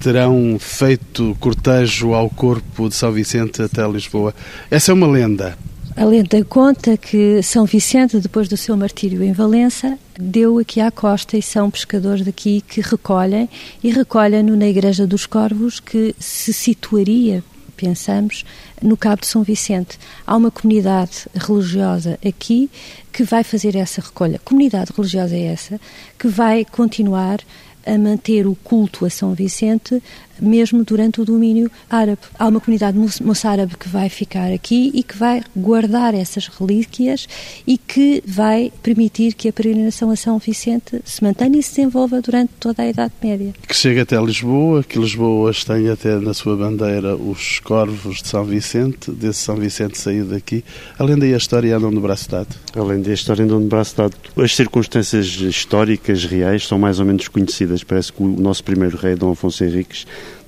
[0.00, 4.34] terão feito cortejo ao corpo de São Vicente até Lisboa.
[4.70, 5.56] Essa é uma lenda.
[5.96, 10.90] A lenda conta que São Vicente, depois do seu martírio em Valença, deu aqui à
[10.90, 13.48] costa e são pescadores daqui que recolhem
[13.82, 17.42] e recolhem-no na Igreja dos Corvos, que se situaria
[17.76, 18.44] pensamos,
[18.82, 19.98] no Cabo de São Vicente.
[20.26, 22.70] Há uma comunidade religiosa aqui
[23.12, 24.40] que vai fazer essa recolha.
[24.44, 25.80] Comunidade religiosa é essa
[26.18, 27.40] que vai continuar
[27.86, 30.02] a manter o culto a São Vicente
[30.40, 32.18] mesmo durante o domínio árabe.
[32.38, 37.28] Há uma comunidade moçárabe que vai ficar aqui e que vai guardar essas relíquias
[37.66, 42.20] e que vai permitir que a peregrinação a São Vicente se mantenha e se desenvolva
[42.20, 43.54] durante toda a Idade Média.
[43.66, 48.44] Que chegue até Lisboa, que Lisboa tenha até na sua bandeira os corvos de São
[48.44, 50.64] Vicente, desse São Vicente sair daqui.
[50.98, 52.54] Além daí a história andam no braço dado.
[52.74, 54.14] Além da história andam no braço dado.
[54.36, 57.82] As circunstâncias históricas reais são mais ou menos conhecidas.
[57.82, 60.06] Parece que o nosso primeiro rei, Dom Afonso Henriques,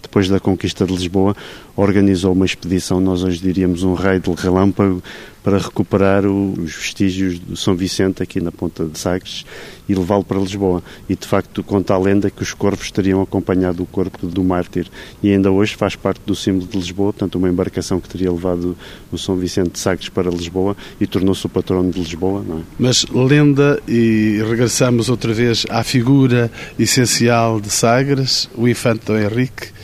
[0.09, 1.37] depois da conquista de Lisboa,
[1.77, 5.03] organizou uma expedição, nós hoje diríamos um raio de relâmpago,
[5.49, 9.47] para recuperar os vestígios de São Vicente aqui na ponta de Sagres
[9.89, 10.83] e levá-lo para Lisboa.
[11.09, 14.89] E de facto conta a lenda que os corvos teriam acompanhado o corpo do mártir.
[15.23, 18.77] E ainda hoje faz parte do símbolo de Lisboa, portanto, uma embarcação que teria levado
[19.11, 22.45] o São Vicente de Sagres para Lisboa e tornou-se o patrono de Lisboa.
[22.47, 22.63] É?
[22.79, 29.78] Mas lenda, e regressamos outra vez à figura essencial de Sagres, o infante Henrique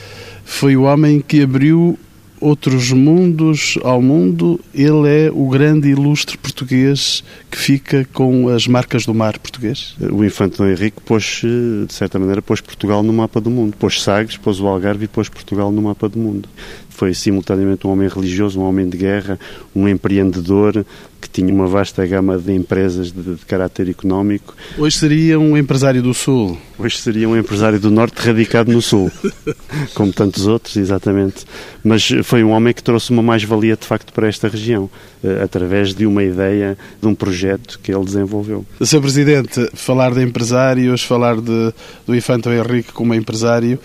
[0.44, 1.98] foi o homem que abriu
[2.40, 4.60] outros mundos ao mundo.
[4.74, 9.96] Ele é o grande ilustre português que fica com as marcas do mar português.
[10.12, 13.74] O infante Dom Henrique pôs, de certa maneira, pôs Portugal no mapa do mundo.
[13.78, 16.48] Pôs Sagres, pôs o Algarve e pôs Portugal no mapa do mundo.
[16.94, 19.38] Foi simultaneamente um homem religioso, um homem de guerra,
[19.74, 20.84] um empreendedor
[21.20, 24.54] que tinha uma vasta gama de empresas de, de caráter económico.
[24.78, 26.56] Hoje seria um empresário do Sul.
[26.78, 29.10] Hoje seria um empresário do Norte radicado no Sul,
[29.94, 31.46] como tantos outros, exatamente.
[31.82, 34.90] Mas foi um homem que trouxe uma mais-valia, de facto, para esta região,
[35.22, 38.64] eh, através de uma ideia, de um projeto que ele desenvolveu.
[38.80, 39.00] Sr.
[39.00, 41.72] Presidente, falar de empresários, falar de,
[42.06, 43.78] do Infante Henrique como empresário,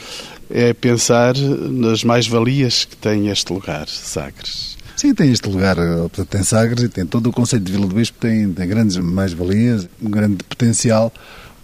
[0.50, 4.78] é pensar nas mais-valias que tem este lugar, Sagres.
[4.96, 7.96] Sim, tem este lugar, portanto, tem Sagres e tem todo o conceito de Vila do
[7.96, 11.14] Bispo, tem, tem grandes mais-valias, um grande potencial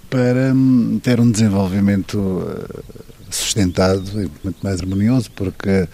[0.09, 5.87] para hum, ter um desenvolvimento eh, sustentado e muito mais harmonioso, porque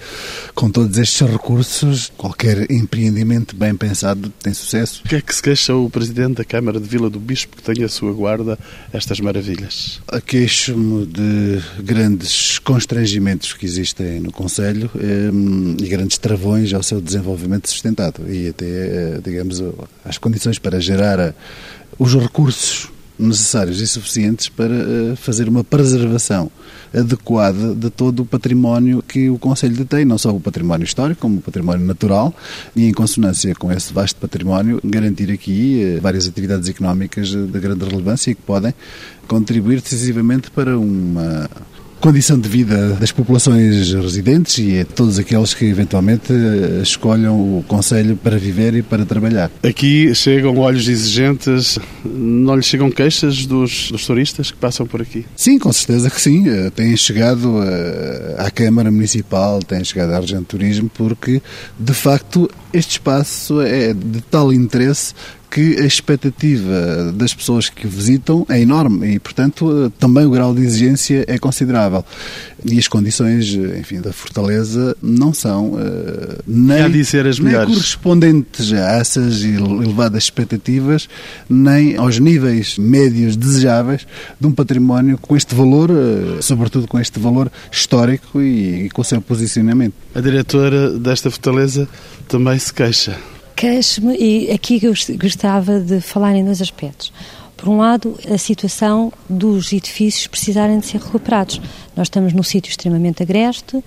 [0.53, 5.01] com todos estes recursos, qualquer empreendimento bem pensado tem sucesso.
[5.05, 7.63] O que é que se queixa o Presidente da Câmara de Vila do Bispo que
[7.63, 8.57] tem a sua guarda
[8.93, 10.01] estas maravilhas?
[10.25, 17.69] Queixo-me de grandes constrangimentos que existem no Conselho hum, e grandes travões ao seu desenvolvimento
[17.69, 19.61] sustentado e até, eh, digamos,
[20.05, 21.33] as condições para gerar eh,
[21.97, 26.51] os recursos necessários e suficientes para eh, fazer uma preservação
[26.93, 31.37] adequada de todo o património que o Conselho detém, não só o património histórico, como
[31.37, 32.33] o património natural,
[32.75, 37.85] e em consonância com esse vasto património, garantir aqui eh, várias atividades económicas de grande
[37.85, 38.73] relevância e que podem
[39.27, 41.49] contribuir decisivamente para uma
[42.01, 46.33] condição de vida das populações residentes e a todos aqueles que eventualmente
[46.81, 49.51] escolham o Conselho para viver e para trabalhar.
[49.63, 55.25] Aqui chegam olhos exigentes, não lhes chegam queixas dos, dos turistas que passam por aqui?
[55.35, 56.49] Sim, com certeza que sim.
[56.49, 61.39] Eh, têm chegado eh, à Câmara Municipal, têm chegado à Região de Turismo, porque
[61.77, 65.13] de facto este espaço é de tal interesse
[65.51, 70.61] que a expectativa das pessoas que visitam é enorme e, portanto, também o grau de
[70.61, 72.05] exigência é considerável.
[72.63, 75.79] E as condições, enfim, da fortaleza não são uh,
[76.47, 81.09] nem, nem correspondentes a essas elevadas expectativas,
[81.49, 84.07] nem aos níveis médios desejáveis
[84.39, 89.01] de um património com este valor, uh, sobretudo com este valor histórico e, e com
[89.01, 89.95] o seu posicionamento.
[90.15, 91.89] A diretora desta fortaleza
[92.29, 93.17] também se queixa
[93.61, 97.13] queixo-me, e aqui eu gostava de falar em dois aspectos.
[97.55, 101.61] Por um lado, a situação dos edifícios precisarem de ser recuperados.
[101.95, 103.83] Nós estamos num sítio extremamente agreste,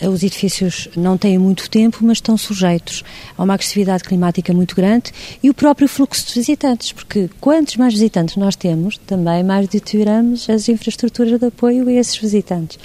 [0.00, 3.04] os edifícios não têm muito tempo, mas estão sujeitos
[3.36, 5.12] a uma agressividade climática muito grande
[5.42, 10.48] e o próprio fluxo de visitantes, porque quantos mais visitantes nós temos, também mais deterioramos
[10.48, 12.78] as infraestruturas de apoio a esses visitantes.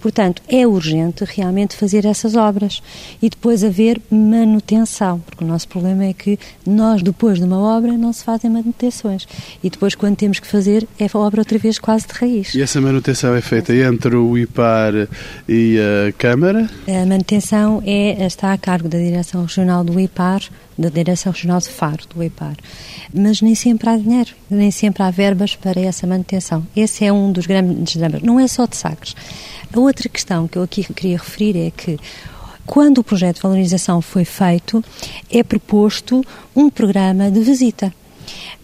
[0.00, 2.82] Portanto, é urgente realmente fazer essas obras
[3.20, 7.92] e depois haver manutenção, porque o nosso problema é que nós, depois de uma obra,
[7.92, 9.26] não se fazem manutenções.
[9.62, 12.54] E depois, quando temos que fazer, é a obra outra vez quase de raiz.
[12.54, 15.08] E essa manutenção é feita entre o IPAR
[15.48, 16.68] e a Câmara?
[16.86, 20.42] A manutenção é, está a cargo da Direção Regional do IPAR,
[20.78, 22.56] da Direção Regional de Faro, do IPAR.
[23.12, 26.66] Mas nem sempre há dinheiro, nem sempre há verbas para essa manutenção.
[26.76, 28.22] Esse é um dos grandes dramas.
[28.22, 29.14] Não é só de Sagres.
[29.72, 31.98] A outra questão que eu aqui queria referir é que
[32.66, 34.84] quando o projeto de valorização foi feito,
[35.30, 37.92] é proposto um programa de visita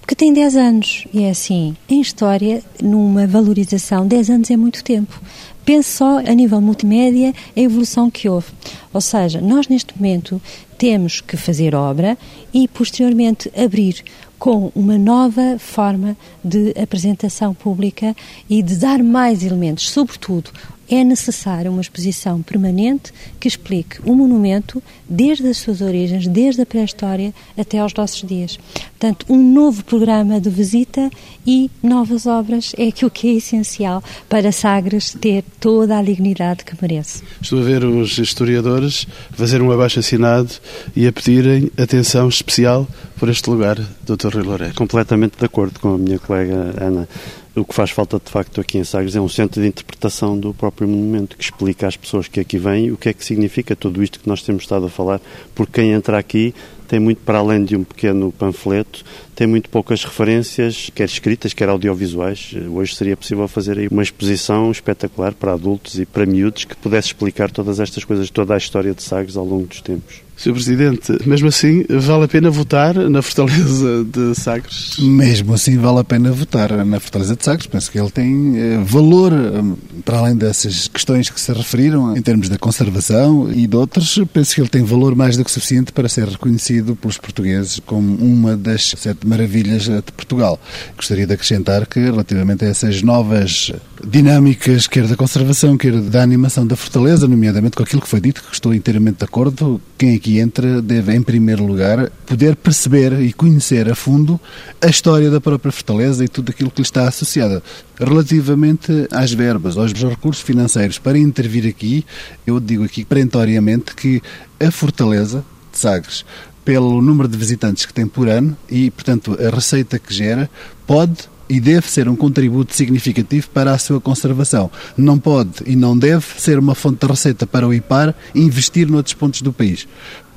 [0.05, 1.07] porque tem 10 anos.
[1.15, 5.19] E é assim, em história, numa valorização, 10 anos é muito tempo.
[5.65, 8.49] Pense só a nível multimédia a evolução que houve.
[8.93, 10.41] Ou seja, nós neste momento
[10.77, 12.19] temos que fazer obra
[12.53, 14.05] e posteriormente abrir
[14.39, 18.15] com uma nova forma de apresentação pública
[18.51, 20.51] e de dar mais elementos, sobretudo
[20.89, 26.67] é necessária uma exposição permanente que explique o monumento desde as suas origens, desde a
[26.67, 28.59] pré-história até aos nossos dias.
[29.05, 31.11] Portanto, um novo programa de visita
[31.47, 36.75] e novas obras é aquilo que é essencial para Sagres ter toda a dignidade que
[36.81, 37.23] merece.
[37.39, 40.53] Estou a ver os historiadores fazer um abaixo-assinado
[40.97, 42.89] e a pedirem atenção especial
[43.19, 43.77] por este lugar,
[44.07, 44.37] Dr.
[44.37, 44.75] Rui Loureiro.
[44.75, 47.07] Completamente de acordo com a minha colega Ana.
[47.55, 50.53] O que faz falta de facto aqui em Sagres é um centro de interpretação do
[50.53, 54.03] próprio monumento que explica às pessoas que aqui vêm o que é que significa tudo
[54.03, 55.21] isto que nós temos estado a falar,
[55.55, 56.53] porque quem entra aqui
[56.89, 59.05] tem muito para além de um pequeno panfleto,
[59.35, 62.55] tem muito poucas referências, quer escritas, quer audiovisuais.
[62.71, 67.09] Hoje seria possível fazer aí uma exposição espetacular para adultos e para miúdos que pudesse
[67.09, 70.24] explicar todas estas coisas, toda a história de Sagres ao longo dos tempos.
[70.37, 70.53] Sr.
[70.53, 74.97] Presidente, mesmo assim, vale a pena votar na Fortaleza de Sagres?
[74.99, 77.67] Mesmo assim, vale a pena votar na Fortaleza de Sagres.
[77.67, 82.23] Penso que ele tem eh, valor, eh, para além dessas questões que se referiram, em
[82.23, 85.93] termos da conservação e de outros, penso que ele tem valor mais do que suficiente
[85.93, 90.61] para ser reconhecido pelos portugueses como uma das sete maravilhas de Portugal.
[90.97, 93.73] Gostaria de acrescentar que, relativamente a essas novas
[94.07, 98.43] dinâmicas, quer da conservação, quer da animação da Fortaleza, nomeadamente com aquilo que foi dito,
[98.43, 103.31] que estou inteiramente de acordo, quem aqui entra deve, em primeiro lugar, poder perceber e
[103.31, 104.41] conhecer a fundo
[104.81, 107.63] a história da própria Fortaleza e tudo aquilo que lhe está associado.
[108.01, 112.07] Relativamente às verbas, aos recursos financeiros para intervir aqui,
[112.47, 114.23] eu digo aqui perentoriamente que
[114.59, 116.25] a Fortaleza de Sagres,
[116.65, 120.49] pelo número de visitantes que tem por ano e, portanto, a receita que gera,
[120.87, 124.71] pode e deve ser um contributo significativo para a sua conservação.
[124.97, 129.15] Não pode e não deve ser uma fonte de receita para o IPAR investir noutros
[129.15, 129.87] pontos do país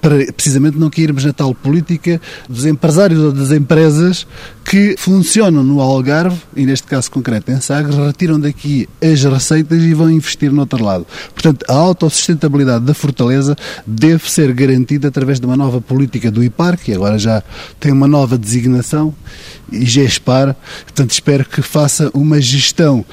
[0.02, 4.28] para precisamente não cairmos na tal política dos empresários ou das empresas
[4.64, 9.94] que funcionam no Algarve, e neste caso concreto em Sagres, retiram daqui as receitas e
[9.94, 11.06] vão investir no outro lado.
[11.34, 16.78] Portanto, a autossustentabilidade da Fortaleza deve ser garantida através de uma nova política do IPAR,
[16.78, 17.42] que agora já
[17.80, 19.14] tem uma nova designação,
[19.72, 20.56] e GESPAR.
[20.84, 23.06] Portanto, espero que faça uma gestão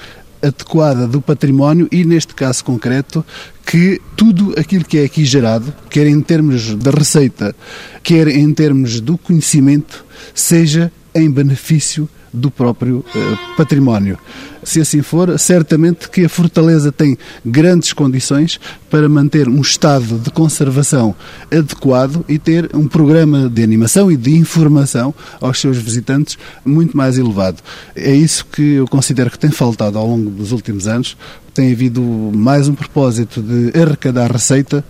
[0.45, 3.24] adequada do património e, neste caso concreto,
[3.64, 7.55] que tudo aquilo que é aqui gerado, quer em termos da receita,
[8.03, 14.18] quer em termos do conhecimento, seja em benefício do próprio uh, património.
[14.62, 18.59] Se assim for, certamente que a Fortaleza tem grandes condições
[18.91, 21.14] para manter um estado de conservação
[21.51, 27.18] adequado e ter um programa de animação e de informação aos seus visitantes muito mais
[27.18, 27.62] elevado.
[27.95, 31.16] É isso que eu considero que tem faltado ao longo dos últimos anos.
[31.53, 34.85] Tem havido mais um propósito de arrecadar receita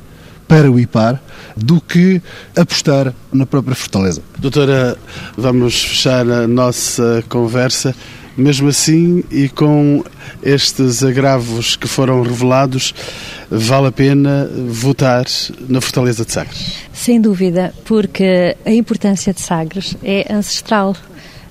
[0.47, 1.21] para o IPAR
[1.57, 2.21] do que
[2.57, 4.23] apostar na própria Fortaleza.
[4.39, 4.97] Doutora,
[5.37, 7.95] vamos fechar a nossa conversa.
[8.37, 10.03] Mesmo assim, e com
[10.43, 12.93] estes agravos que foram revelados,
[13.49, 15.25] vale a pena votar
[15.69, 16.73] na Fortaleza de Sagres?
[16.93, 20.97] Sem dúvida, porque a importância de Sagres é ancestral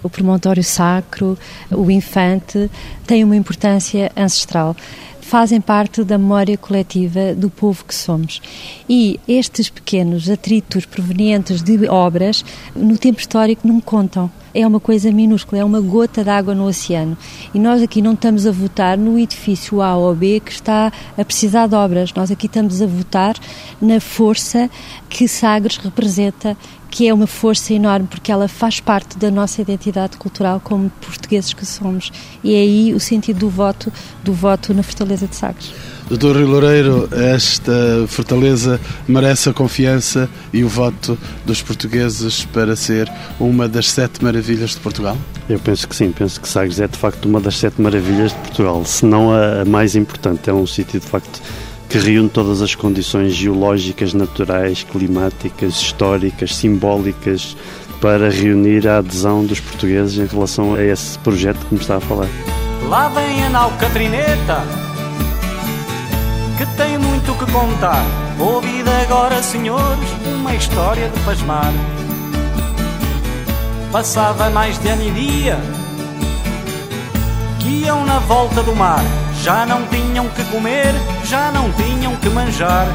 [0.04, 1.38] o promontório sacro,
[1.72, 2.70] o infante,
[3.08, 4.76] tem uma importância ancestral
[5.24, 8.42] fazem parte da memória coletiva do povo que somos.
[8.88, 12.44] E estes pequenos atritos provenientes de obras,
[12.76, 17.18] no tempo histórico, não contam é uma coisa minúscula, é uma gota d'água no oceano.
[17.54, 21.26] E nós aqui não estamos a votar no edifício A ou B que está a
[21.26, 22.14] precisar de obras.
[22.14, 23.36] Nós aqui estamos a votar
[23.82, 24.70] na força
[25.10, 26.56] que Sagres representa,
[26.94, 31.52] que é uma força enorme porque ela faz parte da nossa identidade cultural como portugueses
[31.52, 32.12] que somos.
[32.44, 33.92] E é aí o sentido do voto,
[34.24, 35.74] do voto na Fortaleza de Sagres.
[36.08, 37.74] Doutor Rio Loureiro, esta
[38.08, 44.72] fortaleza merece a confiança e o voto dos portugueses para ser uma das sete maravilhas
[44.72, 45.18] de Portugal?
[45.50, 48.38] Eu penso que sim, penso que Sagres é de facto uma das sete maravilhas de
[48.38, 50.48] Portugal, se não a mais importante.
[50.48, 51.42] É um sítio de facto
[51.94, 57.56] que reúne todas as condições geológicas, naturais, climáticas, históricas, simbólicas
[58.02, 62.00] para reunir a adesão dos portugueses em relação a esse projeto que me está a
[62.00, 62.28] falar.
[62.90, 64.64] Lá vem a nau Catrineta
[66.58, 68.04] que tem muito que contar.
[68.40, 71.72] Ouvid agora, senhores, uma história de pasmar.
[73.92, 75.60] Passava mais de ano e dia
[77.60, 79.23] que iam na volta do mar.
[79.44, 80.94] Já não tinham que comer,
[81.26, 82.88] já não tinham que manjar.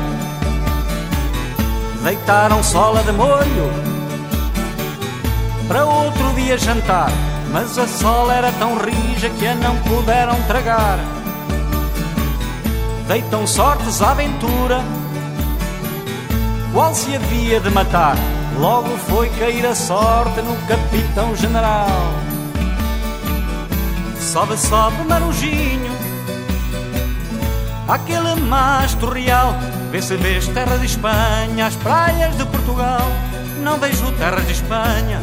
[2.02, 3.70] Deitaram sola de molho
[5.68, 7.10] para outro dia jantar.
[7.52, 10.98] Mas a sola era tão rija que a não puderam tragar.
[13.06, 14.80] Deitam sortes à aventura,
[16.72, 18.16] qual se havia de matar.
[18.58, 21.88] Logo foi cair a sorte no capitão general.
[24.18, 26.07] Sobe, sobe, marujinho,
[27.88, 29.54] aquele mastro real.
[29.90, 33.00] Vê se vês terra de Espanha, as praias de Portugal.
[33.62, 35.20] Não vejo terras de Espanha,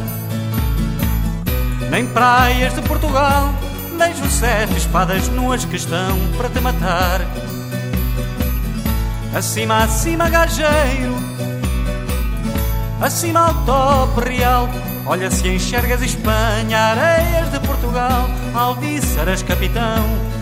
[1.90, 3.54] nem praias de Portugal.
[3.98, 7.22] Vejo sete espadas nuas que estão para te matar.
[9.34, 11.16] Acima, acima, gajeiro,
[13.02, 14.68] acima ao tope real.
[15.06, 20.35] Olha se enxergas Espanha, areias de Portugal, Alvíceras, capitão.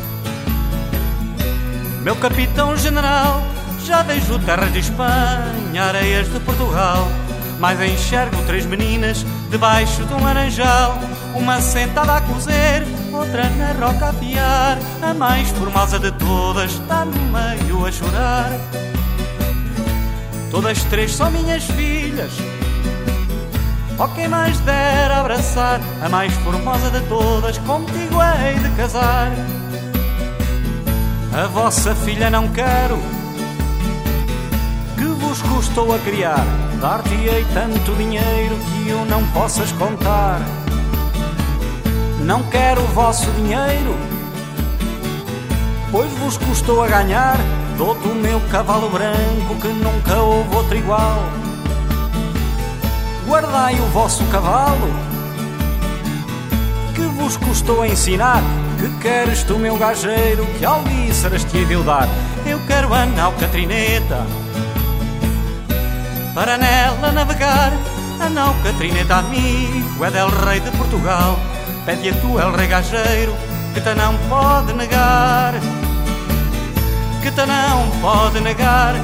[2.03, 3.41] Meu capitão general,
[3.85, 7.07] já vejo terras de Espanha, areias de Portugal.
[7.59, 10.99] Mas enxergo três meninas debaixo de um laranjal,
[11.33, 12.83] uma sentada a cozer,
[13.13, 14.77] outra na roca a piar.
[15.01, 18.51] A mais formosa de todas está no meio a chorar.
[20.51, 22.33] Todas três são minhas filhas.
[23.97, 29.31] Oh, quem mais dera abraçar a mais formosa de todas, contigo hei de casar.
[31.35, 32.99] A vossa filha não quero,
[34.95, 36.45] que vos custou a criar.
[36.79, 40.39] Dar-te-ei tanto dinheiro que eu não possas contar.
[42.19, 43.97] Não quero o vosso dinheiro,
[45.91, 47.37] pois vos custou a ganhar.
[47.79, 51.17] Dou-te o meu cavalo branco que nunca houve outro igual.
[53.25, 54.93] Guardai o vosso cavalo,
[56.93, 58.43] que vos custou a ensinar.
[58.83, 62.05] Que queres tu, meu gajeiro, que alvíceras te eu dar?
[62.45, 64.27] Eu quero a nau Catrineta,
[66.35, 67.71] para nela navegar.
[68.19, 71.39] A nau Catrineta, amigo, é del rei de Portugal.
[71.85, 73.33] Pede a tu, el rei gajeiro,
[73.73, 75.53] que te não pode negar
[77.21, 78.95] que te não pode negar